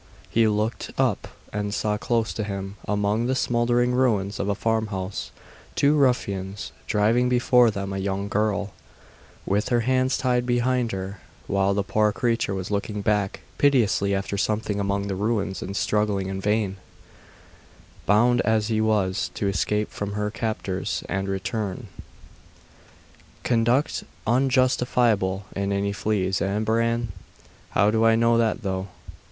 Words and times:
He 0.31 0.47
looked 0.47 0.89
up, 0.97 1.27
and 1.53 1.71
saw 1.75 1.95
close 1.95 2.33
to 2.33 2.43
him, 2.43 2.75
among 2.87 3.27
the 3.27 3.35
smouldering 3.35 3.93
ruins 3.93 4.39
of 4.39 4.49
a 4.49 4.55
farmhouse, 4.55 5.29
two 5.75 5.93
ruffians 5.95 6.71
driving 6.87 7.29
before 7.29 7.69
them 7.69 7.93
a 7.93 7.99
young 7.99 8.27
girl, 8.27 8.73
with 9.45 9.69
her 9.69 9.81
hands 9.81 10.17
tied 10.17 10.47
behind 10.47 10.91
her, 10.91 11.19
while 11.45 11.75
the 11.75 11.83
poor 11.83 12.11
creature 12.11 12.55
was 12.55 12.71
looking 12.71 13.03
back 13.03 13.41
piteously 13.59 14.15
after 14.15 14.39
something 14.39 14.79
among 14.79 15.05
the 15.07 15.13
ruins, 15.13 15.61
and 15.61 15.77
struggling 15.77 16.29
in 16.29 16.41
vain, 16.41 16.77
bound 18.07 18.41
as 18.41 18.65
she 18.65 18.81
was, 18.81 19.29
to 19.35 19.47
escape 19.47 19.91
from 19.91 20.13
her 20.13 20.31
captors 20.31 21.03
and 21.09 21.27
return. 21.29 21.89
'Conduct 23.43 24.03
unjustifiable 24.25 25.45
in 25.55 25.71
any 25.71 25.93
fleas, 25.93 26.41
eh, 26.41 26.57
Bran? 26.57 27.09
How 27.69 27.91
do 27.91 28.03
I 28.03 28.15
know 28.15 28.39
that, 28.39 28.63
though? 28.63 28.87